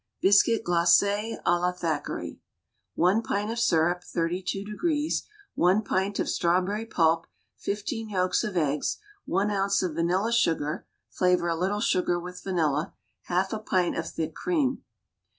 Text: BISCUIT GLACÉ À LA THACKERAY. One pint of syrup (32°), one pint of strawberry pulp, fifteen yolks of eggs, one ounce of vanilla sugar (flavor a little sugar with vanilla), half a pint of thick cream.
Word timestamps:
BISCUIT 0.19 0.63
GLACÉ 0.63 1.43
À 1.45 1.59
LA 1.61 1.71
THACKERAY. 1.73 2.39
One 2.95 3.21
pint 3.21 3.51
of 3.51 3.59
syrup 3.59 4.01
(32°), 4.01 5.21
one 5.53 5.83
pint 5.83 6.17
of 6.17 6.27
strawberry 6.27 6.87
pulp, 6.87 7.27
fifteen 7.55 8.09
yolks 8.09 8.43
of 8.43 8.57
eggs, 8.57 8.97
one 9.25 9.51
ounce 9.51 9.83
of 9.83 9.93
vanilla 9.93 10.33
sugar 10.33 10.87
(flavor 11.11 11.47
a 11.49 11.55
little 11.55 11.81
sugar 11.81 12.19
with 12.19 12.41
vanilla), 12.43 12.95
half 13.25 13.53
a 13.53 13.59
pint 13.59 13.95
of 13.95 14.09
thick 14.09 14.33
cream. 14.33 14.83